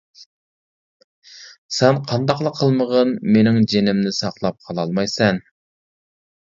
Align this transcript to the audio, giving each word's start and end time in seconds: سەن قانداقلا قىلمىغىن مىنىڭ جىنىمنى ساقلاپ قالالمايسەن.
سەن 1.79 2.01
قانداقلا 2.13 2.53
قىلمىغىن 2.61 3.15
مىنىڭ 3.37 3.61
جىنىمنى 3.75 4.17
ساقلاپ 4.25 4.61
قالالمايسەن. 4.67 5.45